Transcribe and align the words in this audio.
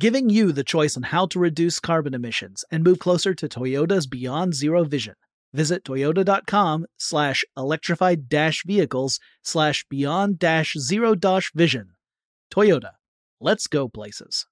giving 0.00 0.30
you 0.30 0.50
the 0.50 0.64
choice 0.64 0.96
on 0.96 1.02
how 1.04 1.26
to 1.26 1.38
reduce 1.38 1.78
carbon 1.78 2.14
emissions 2.14 2.64
and 2.70 2.82
move 2.82 2.98
closer 2.98 3.34
to 3.34 3.46
Toyota's 3.46 4.06
Beyond 4.06 4.54
Zero 4.54 4.82
vision. 4.82 5.14
Visit 5.52 5.84
toyota.com 5.84 6.86
slash 6.96 7.44
electrified 7.54 8.28
dash 8.28 8.64
vehicles 8.64 9.20
slash 9.42 9.84
beyond 9.90 10.38
dash 10.38 10.74
zero 10.78 11.14
dash 11.14 11.52
vision. 11.54 11.90
Toyota, 12.50 12.92
let's 13.40 13.66
go 13.66 13.88
places. 13.88 14.46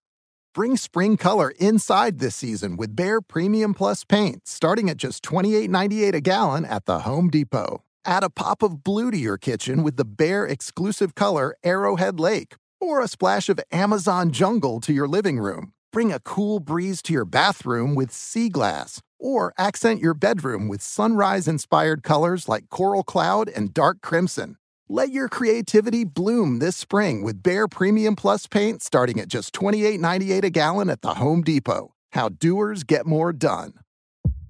Bring 0.52 0.76
spring 0.76 1.16
color 1.16 1.52
inside 1.58 2.18
this 2.18 2.36
season 2.36 2.76
with 2.76 2.94
Behr 2.94 3.20
Premium 3.26 3.74
Plus 3.74 4.04
paint, 4.04 4.46
starting 4.46 4.90
at 4.90 4.96
just 4.98 5.24
$28.98 5.24 6.14
a 6.14 6.20
gallon 6.20 6.64
at 6.64 6.84
the 6.84 7.00
Home 7.00 7.30
Depot. 7.30 7.84
Add 8.04 8.24
a 8.24 8.30
pop 8.30 8.62
of 8.62 8.82
blue 8.84 9.10
to 9.10 9.16
your 9.16 9.38
kitchen 9.38 9.82
with 9.82 9.96
the 9.96 10.04
Behr 10.04 10.50
exclusive 10.50 11.14
color 11.14 11.56
Arrowhead 11.64 12.20
Lake 12.20 12.56
or 12.80 13.00
a 13.00 13.08
splash 13.08 13.48
of 13.48 13.60
Amazon 13.72 14.30
jungle 14.30 14.80
to 14.80 14.92
your 14.92 15.08
living 15.08 15.38
room. 15.38 15.72
Bring 15.92 16.12
a 16.12 16.20
cool 16.20 16.60
breeze 16.60 17.02
to 17.02 17.12
your 17.12 17.24
bathroom 17.24 17.94
with 17.94 18.12
sea 18.12 18.48
glass, 18.48 19.00
or 19.18 19.52
accent 19.58 20.00
your 20.00 20.14
bedroom 20.14 20.68
with 20.68 20.82
sunrise 20.82 21.48
inspired 21.48 22.02
colors 22.02 22.48
like 22.48 22.68
coral 22.68 23.02
cloud 23.02 23.48
and 23.48 23.74
dark 23.74 24.00
crimson. 24.00 24.56
Let 24.88 25.10
your 25.10 25.28
creativity 25.28 26.04
bloom 26.04 26.60
this 26.60 26.76
spring 26.76 27.22
with 27.22 27.42
Behr 27.42 27.70
Premium 27.70 28.16
Plus 28.16 28.46
paint 28.46 28.82
starting 28.82 29.20
at 29.20 29.28
just 29.28 29.54
$28.98 29.54 30.44
a 30.44 30.50
gallon 30.50 30.88
at 30.88 31.02
the 31.02 31.14
Home 31.14 31.42
Depot. 31.42 31.92
How 32.12 32.30
doers 32.30 32.84
get 32.84 33.06
more 33.06 33.32
done. 33.32 33.74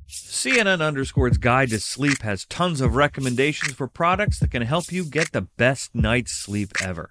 CNN 0.08 0.80
Underscore's 0.80 1.38
Guide 1.38 1.70
to 1.70 1.80
Sleep 1.80 2.22
has 2.22 2.46
tons 2.46 2.80
of 2.80 2.94
recommendations 2.94 3.74
for 3.74 3.88
products 3.88 4.38
that 4.38 4.50
can 4.50 4.62
help 4.62 4.90
you 4.90 5.04
get 5.04 5.32
the 5.32 5.42
best 5.42 5.94
night's 5.94 6.32
sleep 6.32 6.70
ever. 6.82 7.10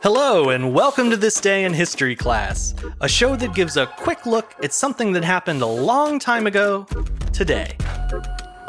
Hello, 0.00 0.50
and 0.50 0.72
welcome 0.72 1.10
to 1.10 1.16
This 1.16 1.40
Day 1.40 1.64
in 1.64 1.74
History 1.74 2.14
class, 2.14 2.72
a 3.00 3.08
show 3.08 3.34
that 3.34 3.52
gives 3.52 3.76
a 3.76 3.86
quick 3.86 4.26
look 4.26 4.54
at 4.62 4.72
something 4.72 5.10
that 5.10 5.24
happened 5.24 5.60
a 5.60 5.66
long 5.66 6.20
time 6.20 6.46
ago 6.46 6.86
today. 7.32 7.76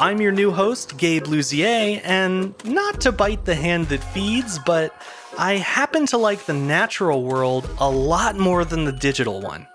I'm 0.00 0.20
your 0.20 0.32
new 0.32 0.50
host, 0.50 0.96
Gabe 0.96 1.26
Luzier, 1.26 2.00
and 2.02 2.52
not 2.64 3.00
to 3.02 3.12
bite 3.12 3.44
the 3.44 3.54
hand 3.54 3.86
that 3.90 4.02
feeds, 4.02 4.58
but 4.58 4.92
I 5.38 5.58
happen 5.58 6.04
to 6.06 6.18
like 6.18 6.46
the 6.46 6.52
natural 6.52 7.22
world 7.22 7.70
a 7.78 7.88
lot 7.88 8.36
more 8.36 8.64
than 8.64 8.84
the 8.84 8.92
digital 8.92 9.40
one. 9.40 9.68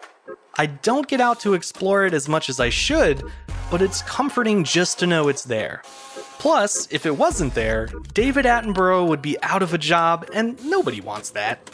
I 0.58 0.66
don't 0.66 1.08
get 1.08 1.22
out 1.22 1.40
to 1.42 1.54
explore 1.54 2.06
it 2.06 2.14
as 2.14 2.28
much 2.28 2.50
as 2.50 2.60
I 2.60 2.68
should, 2.68 3.24
but 3.72 3.82
it's 3.82 4.02
comforting 4.02 4.66
just 4.66 5.00
to 5.00 5.08
know 5.08 5.30
it's 5.30 5.46
there. 5.46 5.84
Plus, 6.40 6.88
if 6.92 7.06
it 7.06 7.18
wasn't 7.18 7.54
there, 7.56 7.88
David 8.14 8.46
Attenborough 8.46 9.08
would 9.08 9.22
be 9.22 9.38
out 9.42 9.64
of 9.64 9.74
a 9.74 9.78
job, 9.78 10.30
and 10.34 10.64
nobody 10.64 11.02
wants 11.02 11.32
that. 11.32 11.70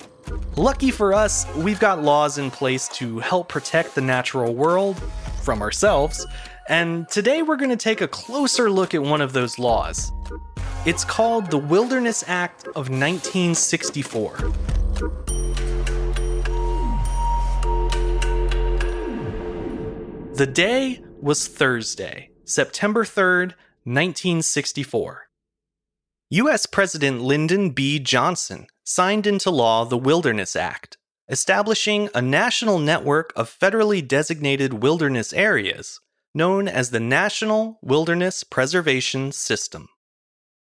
Lucky 0.55 0.91
for 0.91 1.13
us, 1.13 1.45
we've 1.55 1.79
got 1.79 2.01
laws 2.01 2.37
in 2.37 2.51
place 2.51 2.87
to 2.89 3.19
help 3.19 3.49
protect 3.49 3.95
the 3.95 4.01
natural 4.01 4.53
world 4.53 5.01
from 5.41 5.61
ourselves, 5.61 6.25
and 6.69 7.09
today 7.09 7.41
we're 7.41 7.57
going 7.57 7.69
to 7.71 7.75
take 7.75 8.01
a 8.01 8.07
closer 8.07 8.69
look 8.69 8.93
at 8.93 9.01
one 9.01 9.21
of 9.21 9.33
those 9.33 9.59
laws. 9.59 10.11
It's 10.85 11.03
called 11.03 11.51
the 11.51 11.57
Wilderness 11.57 12.23
Act 12.27 12.65
of 12.67 12.89
1964. 12.89 14.37
The 20.35 20.47
day 20.47 21.03
was 21.19 21.47
Thursday, 21.47 22.31
September 22.45 23.03
3rd, 23.03 23.53
1964. 23.83 25.27
U.S. 26.29 26.65
President 26.67 27.21
Lyndon 27.21 27.71
B. 27.71 27.97
Johnson 27.97 28.67
signed 28.83 29.25
into 29.25 29.49
law 29.49 29.85
the 29.85 29.97
Wilderness 29.97 30.55
Act, 30.55 30.97
establishing 31.27 32.07
a 32.13 32.21
national 32.21 32.77
network 32.77 33.33
of 33.35 33.49
federally 33.49 34.07
designated 34.07 34.83
wilderness 34.83 35.33
areas 35.33 35.99
known 36.35 36.67
as 36.67 36.91
the 36.91 36.99
National 36.99 37.79
Wilderness 37.81 38.43
Preservation 38.43 39.31
System. 39.31 39.89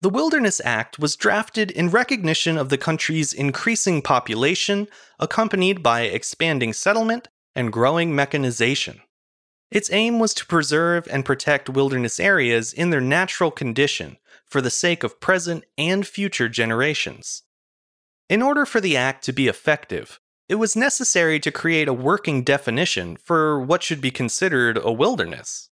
The 0.01 0.09
Wilderness 0.09 0.61
Act 0.63 0.97
was 0.97 1.15
drafted 1.15 1.71
in 1.71 1.89
recognition 1.89 2.57
of 2.57 2.69
the 2.69 2.77
country's 2.77 3.33
increasing 3.33 4.01
population, 4.01 4.87
accompanied 5.19 5.83
by 5.83 6.01
expanding 6.01 6.73
settlement 6.73 7.27
and 7.55 7.71
growing 7.71 8.15
mechanization. 8.15 9.01
Its 9.73 9.91
aim 9.91 10.19
was 10.19 10.35
to 10.35 10.45
preserve 10.45 11.07
and 11.09 11.25
protect 11.25 11.67
wilderness 11.67 12.19
areas 12.19 12.73
in 12.73 12.91
their 12.91 13.01
natural 13.01 13.49
condition 13.49 14.17
for 14.45 14.61
the 14.61 14.69
sake 14.69 15.03
of 15.03 15.19
present 15.19 15.63
and 15.79 16.05
future 16.05 16.47
generations. 16.47 17.41
In 18.29 18.43
order 18.43 18.67
for 18.67 18.79
the 18.79 18.95
Act 18.95 19.23
to 19.25 19.33
be 19.33 19.47
effective, 19.47 20.19
it 20.47 20.55
was 20.55 20.75
necessary 20.75 21.39
to 21.39 21.51
create 21.51 21.87
a 21.87 21.93
working 21.93 22.43
definition 22.43 23.17
for 23.17 23.59
what 23.59 23.81
should 23.81 23.99
be 23.99 24.11
considered 24.11 24.77
a 24.77 24.91
wilderness. 24.91 25.69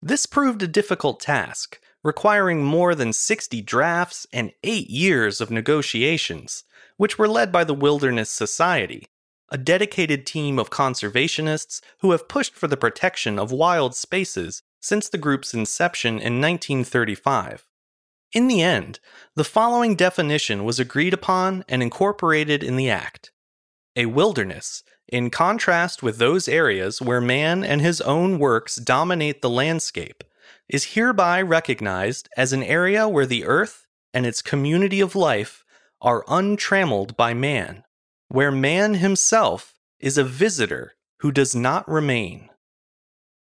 This 0.00 0.24
proved 0.24 0.62
a 0.62 0.66
difficult 0.66 1.20
task, 1.20 1.78
requiring 2.02 2.64
more 2.64 2.94
than 2.94 3.12
60 3.12 3.60
drafts 3.60 4.26
and 4.32 4.52
eight 4.62 4.88
years 4.88 5.42
of 5.42 5.50
negotiations, 5.50 6.64
which 6.96 7.18
were 7.18 7.28
led 7.28 7.52
by 7.52 7.64
the 7.64 7.74
Wilderness 7.74 8.30
Society, 8.30 9.04
a 9.54 9.56
dedicated 9.56 10.26
team 10.26 10.58
of 10.58 10.68
conservationists 10.68 11.80
who 12.00 12.10
have 12.10 12.26
pushed 12.26 12.56
for 12.56 12.66
the 12.66 12.76
protection 12.76 13.38
of 13.38 13.52
wild 13.52 13.94
spaces 13.94 14.64
since 14.80 15.08
the 15.08 15.16
group's 15.16 15.54
inception 15.54 16.14
in 16.14 16.40
1935. 16.40 17.64
In 18.32 18.48
the 18.48 18.62
end, 18.62 18.98
the 19.36 19.44
following 19.44 19.94
definition 19.94 20.64
was 20.64 20.80
agreed 20.80 21.14
upon 21.14 21.64
and 21.68 21.84
incorporated 21.84 22.64
in 22.64 22.74
the 22.74 22.90
Act 22.90 23.30
A 23.94 24.06
wilderness, 24.06 24.82
in 25.06 25.30
contrast 25.30 26.02
with 26.02 26.18
those 26.18 26.48
areas 26.48 27.00
where 27.00 27.20
man 27.20 27.62
and 27.62 27.80
his 27.80 28.00
own 28.00 28.40
works 28.40 28.74
dominate 28.74 29.40
the 29.40 29.48
landscape, 29.48 30.24
is 30.68 30.94
hereby 30.94 31.40
recognized 31.40 32.28
as 32.36 32.52
an 32.52 32.64
area 32.64 33.08
where 33.08 33.24
the 33.24 33.44
earth 33.44 33.86
and 34.12 34.26
its 34.26 34.42
community 34.42 35.00
of 35.00 35.14
life 35.14 35.64
are 36.00 36.24
untrammeled 36.26 37.16
by 37.16 37.32
man 37.32 37.83
where 38.34 38.50
man 38.50 38.94
himself 38.94 39.74
is 40.00 40.18
a 40.18 40.24
visitor 40.24 40.96
who 41.20 41.30
does 41.30 41.54
not 41.54 41.88
remain. 41.88 42.50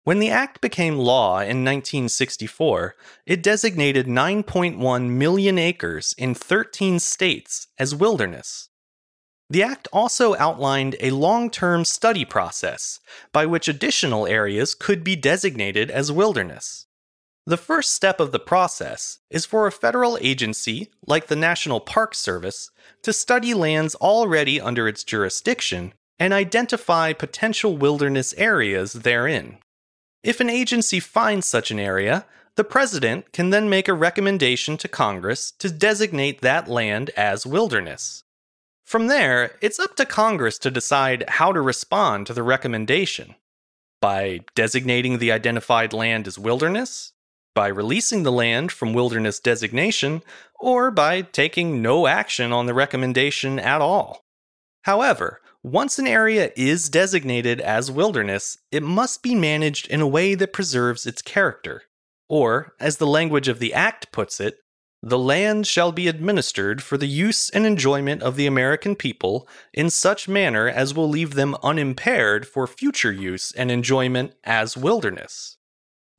When 0.05 0.17
the 0.17 0.31
Act 0.31 0.59
became 0.59 0.97
law 0.97 1.35
in 1.35 1.63
1964, 1.63 2.95
it 3.27 3.43
designated 3.43 4.07
9.1 4.07 5.07
million 5.07 5.59
acres 5.59 6.15
in 6.17 6.33
13 6.33 6.97
states 6.97 7.67
as 7.77 7.93
wilderness. 7.93 8.69
The 9.51 9.61
Act 9.61 9.87
also 9.93 10.35
outlined 10.37 10.95
a 10.99 11.11
long 11.11 11.51
term 11.51 11.85
study 11.85 12.25
process 12.25 12.99
by 13.31 13.45
which 13.45 13.67
additional 13.67 14.25
areas 14.25 14.73
could 14.73 15.03
be 15.03 15.15
designated 15.15 15.91
as 15.91 16.11
wilderness. 16.11 16.87
The 17.47 17.57
first 17.57 17.93
step 17.93 18.19
of 18.19 18.31
the 18.31 18.39
process 18.39 19.17
is 19.31 19.47
for 19.47 19.65
a 19.65 19.71
federal 19.71 20.17
agency, 20.21 20.91
like 21.07 21.25
the 21.25 21.35
National 21.35 21.79
Park 21.79 22.13
Service, 22.13 22.69
to 23.01 23.11
study 23.11 23.55
lands 23.55 23.95
already 23.95 24.61
under 24.61 24.87
its 24.87 25.03
jurisdiction 25.03 25.93
and 26.19 26.33
identify 26.33 27.13
potential 27.13 27.75
wilderness 27.75 28.35
areas 28.37 28.93
therein. 28.93 29.57
If 30.23 30.39
an 30.39 30.51
agency 30.51 30.99
finds 30.99 31.47
such 31.47 31.71
an 31.71 31.79
area, 31.79 32.27
the 32.57 32.63
President 32.63 33.31
can 33.33 33.49
then 33.49 33.69
make 33.69 33.87
a 33.87 33.93
recommendation 33.93 34.77
to 34.77 34.87
Congress 34.87 35.51
to 35.57 35.71
designate 35.71 36.41
that 36.41 36.67
land 36.67 37.09
as 37.17 37.47
wilderness. 37.47 38.23
From 38.85 39.07
there, 39.07 39.57
it's 39.61 39.79
up 39.79 39.95
to 39.95 40.05
Congress 40.05 40.59
to 40.59 40.69
decide 40.69 41.23
how 41.27 41.51
to 41.53 41.61
respond 41.61 42.27
to 42.27 42.33
the 42.33 42.43
recommendation. 42.43 43.33
By 43.99 44.41
designating 44.53 45.17
the 45.17 45.31
identified 45.31 45.91
land 45.91 46.27
as 46.27 46.37
wilderness, 46.37 47.13
by 47.53 47.67
releasing 47.67 48.23
the 48.23 48.31
land 48.31 48.71
from 48.71 48.93
wilderness 48.93 49.39
designation, 49.39 50.21
or 50.59 50.91
by 50.91 51.21
taking 51.21 51.81
no 51.81 52.07
action 52.07 52.51
on 52.51 52.65
the 52.65 52.73
recommendation 52.73 53.59
at 53.59 53.81
all. 53.81 54.23
However, 54.83 55.41
once 55.63 55.99
an 55.99 56.07
area 56.07 56.51
is 56.55 56.89
designated 56.89 57.61
as 57.61 57.91
wilderness, 57.91 58.57
it 58.71 58.81
must 58.81 59.21
be 59.21 59.35
managed 59.35 59.87
in 59.89 60.01
a 60.01 60.07
way 60.07 60.33
that 60.33 60.53
preserves 60.53 61.05
its 61.05 61.21
character. 61.21 61.83
Or, 62.27 62.73
as 62.79 62.97
the 62.97 63.05
language 63.05 63.47
of 63.47 63.59
the 63.59 63.73
Act 63.73 64.11
puts 64.11 64.39
it, 64.39 64.57
the 65.03 65.19
land 65.19 65.65
shall 65.65 65.91
be 65.91 66.07
administered 66.07 66.81
for 66.81 66.97
the 66.97 67.07
use 67.07 67.49
and 67.49 67.65
enjoyment 67.65 68.21
of 68.21 68.35
the 68.35 68.45
American 68.45 68.95
people 68.95 69.47
in 69.73 69.89
such 69.89 70.27
manner 70.27 70.67
as 70.67 70.93
will 70.93 71.09
leave 71.09 71.33
them 71.33 71.55
unimpaired 71.63 72.47
for 72.47 72.67
future 72.67 73.11
use 73.11 73.51
and 73.51 73.71
enjoyment 73.71 74.33
as 74.43 74.77
wilderness. 74.77 75.57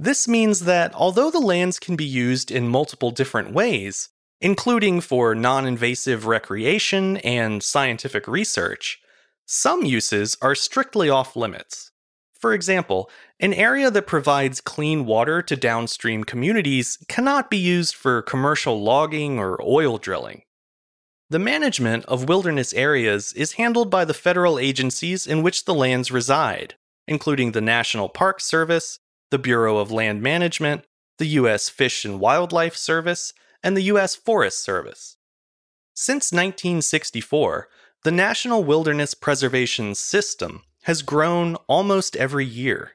This 0.02 0.26
means 0.26 0.64
that 0.64 0.92
although 0.96 1.30
the 1.30 1.38
lands 1.38 1.78
can 1.78 1.94
be 1.94 2.04
used 2.04 2.50
in 2.50 2.66
multiple 2.66 3.12
different 3.12 3.52
ways, 3.52 4.08
including 4.40 5.00
for 5.00 5.32
non 5.32 5.64
invasive 5.64 6.26
recreation 6.26 7.18
and 7.18 7.62
scientific 7.62 8.26
research, 8.26 9.00
some 9.46 9.84
uses 9.84 10.36
are 10.42 10.56
strictly 10.56 11.08
off 11.08 11.36
limits. 11.36 11.92
For 12.34 12.52
example, 12.52 13.08
an 13.38 13.54
area 13.54 13.92
that 13.92 14.08
provides 14.08 14.60
clean 14.60 15.06
water 15.06 15.40
to 15.40 15.54
downstream 15.54 16.24
communities 16.24 16.98
cannot 17.06 17.48
be 17.48 17.58
used 17.58 17.94
for 17.94 18.22
commercial 18.22 18.82
logging 18.82 19.38
or 19.38 19.56
oil 19.62 19.98
drilling. 19.98 20.42
The 21.30 21.38
management 21.38 22.06
of 22.06 22.28
wilderness 22.28 22.74
areas 22.74 23.32
is 23.34 23.52
handled 23.52 23.88
by 23.88 24.04
the 24.04 24.14
federal 24.14 24.58
agencies 24.58 25.28
in 25.28 25.44
which 25.44 25.64
the 25.64 25.74
lands 25.74 26.10
reside, 26.10 26.74
including 27.06 27.52
the 27.52 27.60
National 27.60 28.08
Park 28.08 28.40
Service, 28.40 28.98
the 29.32 29.38
Bureau 29.38 29.78
of 29.78 29.90
Land 29.90 30.22
Management, 30.22 30.84
the 31.16 31.26
U.S. 31.40 31.70
Fish 31.70 32.04
and 32.04 32.20
Wildlife 32.20 32.76
Service, 32.76 33.32
and 33.62 33.74
the 33.74 33.88
U.S. 33.94 34.14
Forest 34.14 34.62
Service. 34.62 35.16
Since 35.94 36.32
1964, 36.32 37.66
the 38.04 38.10
National 38.10 38.62
Wilderness 38.62 39.14
Preservation 39.14 39.94
System 39.94 40.64
has 40.82 41.00
grown 41.00 41.54
almost 41.66 42.14
every 42.14 42.44
year. 42.44 42.92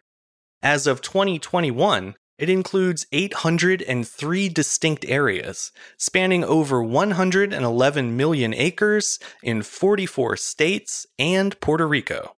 As 0.62 0.86
of 0.86 1.01
2021, 1.01 2.13
it 2.38 2.50
includes 2.51 3.07
803 3.12 4.50
distinct 4.50 5.06
areas, 5.07 5.72
spanning 5.98 6.44
over 6.44 6.84
111 6.84 8.16
million 8.16 8.54
acres 8.54 9.18
in 9.42 9.63
44 9.63 10.38
states 10.38 11.07
and 11.18 11.60
Puerto 11.60 11.88
Rico. 11.88 12.36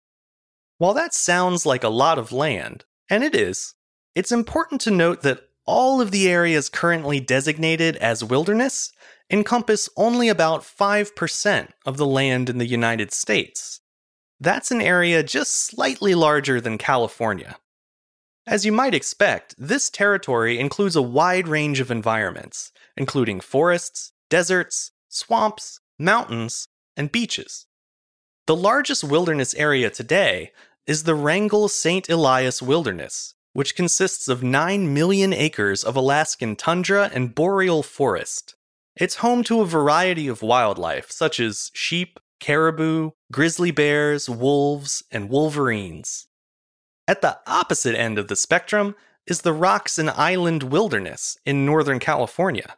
While 0.77 0.93
that 0.93 1.13
sounds 1.13 1.65
like 1.65 1.83
a 1.83 1.89
lot 1.89 2.17
of 2.17 2.31
land, 2.31 2.85
and 3.09 3.25
it 3.25 3.35
is, 3.35 3.73
it's 4.19 4.33
important 4.33 4.81
to 4.81 4.91
note 4.91 5.21
that 5.21 5.47
all 5.65 6.01
of 6.01 6.11
the 6.11 6.27
areas 6.27 6.67
currently 6.67 7.21
designated 7.21 7.95
as 7.95 8.21
wilderness 8.21 8.91
encompass 9.31 9.87
only 9.95 10.27
about 10.27 10.61
5% 10.61 11.69
of 11.85 11.95
the 11.95 12.05
land 12.05 12.49
in 12.49 12.57
the 12.57 12.65
United 12.65 13.13
States. 13.13 13.79
That's 14.37 14.71
an 14.71 14.81
area 14.81 15.23
just 15.23 15.53
slightly 15.55 16.15
larger 16.15 16.59
than 16.59 16.77
California. 16.77 17.59
As 18.45 18.65
you 18.65 18.73
might 18.73 18.93
expect, 18.93 19.55
this 19.57 19.89
territory 19.89 20.59
includes 20.59 20.97
a 20.97 21.01
wide 21.01 21.47
range 21.47 21.79
of 21.79 21.89
environments, 21.89 22.73
including 22.97 23.39
forests, 23.39 24.11
deserts, 24.29 24.91
swamps, 25.07 25.79
mountains, 25.97 26.67
and 26.97 27.09
beaches. 27.09 27.67
The 28.47 28.55
largest 28.57 29.01
wilderness 29.01 29.53
area 29.53 29.89
today 29.89 30.51
is 30.85 31.03
the 31.03 31.15
Wrangell 31.15 31.69
St. 31.69 32.09
Elias 32.09 32.61
Wilderness, 32.61 33.35
which 33.53 33.75
consists 33.75 34.27
of 34.27 34.43
9 34.43 34.93
million 34.93 35.33
acres 35.33 35.83
of 35.83 35.95
Alaskan 35.95 36.55
tundra 36.55 37.09
and 37.13 37.33
boreal 37.33 37.83
forest. 37.83 38.55
It's 38.95 39.15
home 39.15 39.43
to 39.45 39.61
a 39.61 39.65
variety 39.65 40.27
of 40.27 40.41
wildlife, 40.41 41.09
such 41.09 41.39
as 41.39 41.71
sheep, 41.73 42.19
caribou, 42.39 43.11
grizzly 43.31 43.71
bears, 43.71 44.29
wolves, 44.29 45.03
and 45.11 45.29
wolverines. 45.29 46.27
At 47.07 47.21
the 47.21 47.39
opposite 47.47 47.95
end 47.95 48.19
of 48.19 48.27
the 48.27 48.35
spectrum 48.35 48.95
is 49.25 49.41
the 49.41 49.53
Rocks 49.53 49.97
and 49.97 50.09
Island 50.09 50.63
Wilderness 50.63 51.37
in 51.45 51.65
Northern 51.65 51.99
California. 51.99 52.75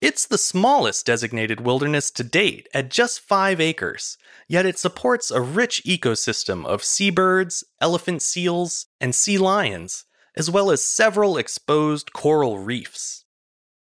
It's 0.00 0.26
the 0.26 0.38
smallest 0.38 1.06
designated 1.06 1.60
wilderness 1.60 2.10
to 2.12 2.24
date 2.24 2.68
at 2.74 2.90
just 2.90 3.20
5 3.20 3.60
acres, 3.60 4.18
yet 4.48 4.66
it 4.66 4.78
supports 4.78 5.30
a 5.30 5.40
rich 5.40 5.82
ecosystem 5.84 6.66
of 6.66 6.82
seabirds, 6.82 7.62
elephant 7.80 8.20
seals, 8.20 8.86
and 9.00 9.14
sea 9.14 9.38
lions, 9.38 10.04
as 10.36 10.50
well 10.50 10.70
as 10.70 10.84
several 10.84 11.36
exposed 11.36 12.12
coral 12.12 12.58
reefs. 12.58 13.24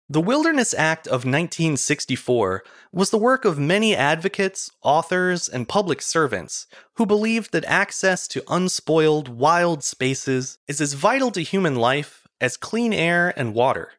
The 0.08 0.22
Wilderness 0.22 0.76
Act 0.76 1.08
of 1.08 1.26
1964 1.26 2.64
was 2.92 3.10
the 3.10 3.18
work 3.18 3.44
of 3.44 3.58
many 3.58 3.96
advocates, 3.96 4.70
authors, 4.84 5.50
and 5.50 5.68
public 5.68 6.00
servants 6.00 6.68
who 6.98 7.08
believed 7.08 7.52
that 7.52 7.66
access 7.66 8.28
to 8.28 8.44
unspoiled, 8.48 9.30
wild 9.30 9.84
spaces 9.84 10.60
is 10.68 10.80
as 10.80 10.94
vital 10.94 11.32
to 11.32 11.42
human 11.42 11.76
life 11.76 12.28
as 12.40 12.56
clean 12.56 12.94
air 12.94 13.34
and 13.36 13.56
water. 13.56 13.94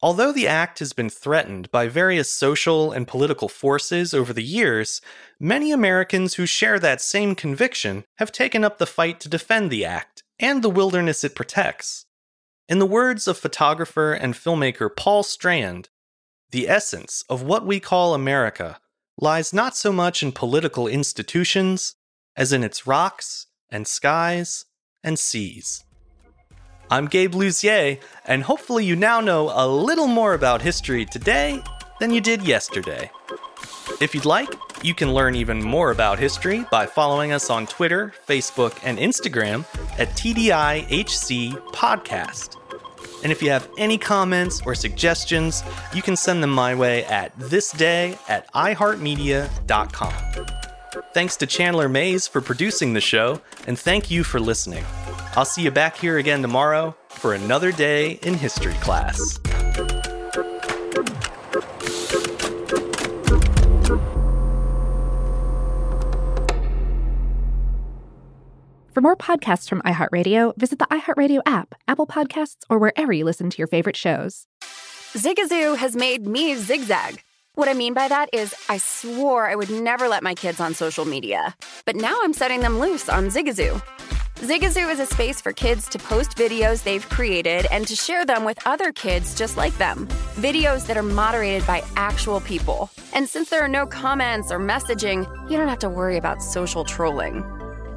Although 0.00 0.30
the 0.30 0.46
act 0.46 0.78
has 0.78 0.92
been 0.92 1.10
threatened 1.10 1.72
by 1.72 1.88
various 1.88 2.30
social 2.30 2.92
and 2.92 3.08
political 3.08 3.48
forces 3.48 4.14
over 4.14 4.32
the 4.32 4.44
years, 4.44 5.00
many 5.40 5.72
Americans 5.72 6.34
who 6.34 6.46
share 6.46 6.78
that 6.78 7.00
same 7.00 7.34
conviction 7.34 8.04
have 8.18 8.30
taken 8.30 8.62
up 8.62 8.78
the 8.78 8.86
fight 8.86 9.18
to 9.20 9.28
defend 9.28 9.72
the 9.72 9.84
act 9.84 10.22
and 10.38 10.62
the 10.62 10.70
wilderness 10.70 11.24
it 11.24 11.34
protects. 11.34 12.06
In 12.68 12.78
the 12.78 12.86
words 12.86 13.28
of 13.28 13.38
photographer 13.38 14.12
and 14.12 14.34
filmmaker 14.34 14.94
Paul 14.94 15.22
Strand, 15.22 15.88
the 16.50 16.68
essence 16.68 17.24
of 17.28 17.42
what 17.42 17.66
we 17.66 17.80
call 17.80 18.14
America 18.14 18.80
lies 19.18 19.52
not 19.52 19.76
so 19.76 19.92
much 19.92 20.22
in 20.22 20.32
political 20.32 20.86
institutions 20.86 21.94
as 22.36 22.52
in 22.52 22.62
its 22.62 22.86
rocks 22.86 23.46
and 23.70 23.86
skies 23.86 24.66
and 25.02 25.18
seas. 25.18 25.84
I'm 26.90 27.06
Gabe 27.06 27.32
Luzier, 27.34 27.98
and 28.26 28.44
hopefully 28.44 28.84
you 28.84 28.94
now 28.94 29.20
know 29.20 29.50
a 29.52 29.66
little 29.66 30.06
more 30.06 30.34
about 30.34 30.62
history 30.62 31.04
today 31.04 31.62
than 31.98 32.12
you 32.12 32.20
did 32.20 32.42
yesterday. 32.42 33.10
If 34.00 34.14
you'd 34.14 34.24
like, 34.24 34.50
you 34.86 34.94
can 34.94 35.12
learn 35.12 35.34
even 35.34 35.60
more 35.62 35.90
about 35.90 36.18
history 36.18 36.64
by 36.70 36.86
following 36.86 37.32
us 37.32 37.50
on 37.50 37.66
Twitter, 37.66 38.14
Facebook, 38.28 38.78
and 38.84 38.98
Instagram 38.98 39.64
at 39.98 40.08
TDIHC 40.10 41.52
Podcast. 41.72 42.56
And 43.24 43.32
if 43.32 43.42
you 43.42 43.50
have 43.50 43.68
any 43.78 43.98
comments 43.98 44.62
or 44.64 44.76
suggestions, 44.76 45.64
you 45.92 46.02
can 46.02 46.14
send 46.14 46.40
them 46.42 46.50
my 46.50 46.74
way 46.74 47.04
at 47.06 47.36
thisday 47.38 48.16
at 48.28 48.52
iheartmedia.com. 48.52 50.14
Thanks 51.12 51.36
to 51.38 51.46
Chandler 51.46 51.88
Mays 51.88 52.28
for 52.28 52.40
producing 52.40 52.92
the 52.92 53.00
show, 53.00 53.40
and 53.66 53.76
thank 53.78 54.10
you 54.10 54.22
for 54.22 54.38
listening. 54.38 54.84
I'll 55.34 55.44
see 55.44 55.62
you 55.62 55.70
back 55.72 55.96
here 55.96 56.18
again 56.18 56.42
tomorrow 56.42 56.96
for 57.08 57.34
another 57.34 57.72
day 57.72 58.12
in 58.22 58.34
history 58.34 58.74
class. 58.74 59.40
For 68.96 69.02
more 69.02 69.14
podcasts 69.14 69.68
from 69.68 69.82
iHeartRadio, 69.82 70.56
visit 70.56 70.78
the 70.78 70.86
iHeartRadio 70.86 71.40
app, 71.44 71.74
Apple 71.86 72.06
Podcasts, 72.06 72.62
or 72.70 72.78
wherever 72.78 73.12
you 73.12 73.26
listen 73.26 73.50
to 73.50 73.58
your 73.58 73.66
favorite 73.66 73.94
shows. 73.94 74.46
Zigazoo 75.12 75.76
has 75.76 75.94
made 75.94 76.26
me 76.26 76.54
zigzag. 76.54 77.22
What 77.56 77.68
I 77.68 77.74
mean 77.74 77.92
by 77.92 78.08
that 78.08 78.30
is, 78.32 78.54
I 78.70 78.78
swore 78.78 79.46
I 79.46 79.54
would 79.54 79.68
never 79.68 80.08
let 80.08 80.22
my 80.22 80.32
kids 80.32 80.60
on 80.60 80.72
social 80.72 81.04
media, 81.04 81.54
but 81.84 81.94
now 81.94 82.18
I'm 82.22 82.32
setting 82.32 82.60
them 82.60 82.78
loose 82.78 83.10
on 83.10 83.26
Zigazoo. 83.26 83.82
Zigazoo 84.36 84.90
is 84.90 84.98
a 84.98 85.04
space 85.04 85.42
for 85.42 85.52
kids 85.52 85.90
to 85.90 85.98
post 85.98 86.30
videos 86.38 86.82
they've 86.82 87.06
created 87.10 87.66
and 87.70 87.86
to 87.88 87.94
share 87.94 88.24
them 88.24 88.46
with 88.46 88.66
other 88.66 88.92
kids 88.92 89.34
just 89.34 89.58
like 89.58 89.76
them. 89.76 90.06
Videos 90.36 90.86
that 90.86 90.96
are 90.96 91.02
moderated 91.02 91.66
by 91.66 91.84
actual 91.96 92.40
people. 92.40 92.90
And 93.12 93.28
since 93.28 93.50
there 93.50 93.60
are 93.60 93.68
no 93.68 93.86
comments 93.86 94.50
or 94.50 94.58
messaging, 94.58 95.28
you 95.50 95.58
don't 95.58 95.68
have 95.68 95.80
to 95.80 95.90
worry 95.90 96.16
about 96.16 96.42
social 96.42 96.82
trolling. 96.82 97.42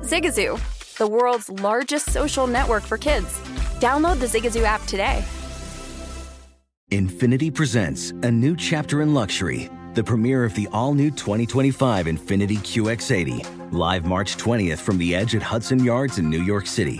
Zigazoo, 0.01 0.60
the 1.00 1.08
world's 1.08 1.50
largest 1.50 2.12
social 2.12 2.46
network 2.46 2.84
for 2.84 2.98
kids. 2.98 3.39
Download 3.79 4.20
the 4.20 4.27
Zigazoo 4.27 4.63
app 4.63 4.86
today. 4.86 5.24
Infiniti 6.91 7.53
presents 7.53 8.12
a 8.24 8.32
new 8.32 8.56
chapter 8.56 9.01
in 9.01 9.13
luxury, 9.13 9.70
the 9.94 10.03
premiere 10.03 10.44
of 10.44 10.53
the 10.56 10.68
all 10.74 10.94
new 10.94 11.12
2025 11.12 12.06
Infiniti 12.08 12.58
QX80, 12.58 13.72
live 13.72 14.06
March 14.06 14.38
20th 14.38 14.79
from 14.79 14.98
the 14.98 15.15
edge 15.15 15.36
at 15.36 15.41
Hudson 15.41 15.84
Yards 15.84 16.18
in 16.18 16.29
New 16.29 16.41
York 16.41 16.65
City, 16.65 17.00